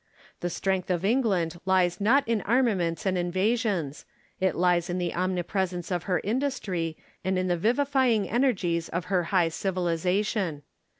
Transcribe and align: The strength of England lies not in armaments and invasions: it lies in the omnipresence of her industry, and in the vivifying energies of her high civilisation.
The 0.39 0.49
strength 0.49 0.89
of 0.89 1.05
England 1.05 1.59
lies 1.63 2.01
not 2.01 2.27
in 2.27 2.41
armaments 2.41 3.05
and 3.05 3.19
invasions: 3.19 4.03
it 4.39 4.55
lies 4.55 4.89
in 4.89 4.97
the 4.97 5.13
omnipresence 5.13 5.91
of 5.91 6.05
her 6.05 6.19
industry, 6.23 6.97
and 7.23 7.37
in 7.37 7.47
the 7.49 7.55
vivifying 7.55 8.27
energies 8.27 8.89
of 8.89 9.05
her 9.13 9.25
high 9.25 9.49
civilisation. 9.49 10.63